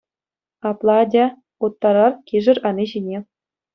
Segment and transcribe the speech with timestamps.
[0.69, 1.25] Апла атя,
[1.67, 3.17] уттарар кишӗр ани ҫине.